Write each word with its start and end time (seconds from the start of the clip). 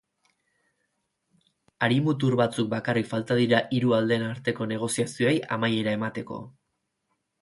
Hari-mutur 1.87 2.37
batzuk 2.41 2.71
bakarrik 2.71 3.09
falta 3.11 3.37
dira 3.41 3.59
hiru 3.79 3.93
aldeen 3.99 4.27
arteko 4.31 4.69
negoziazioei 4.73 5.37
amaiera 5.57 5.95
emateko. 5.99 6.41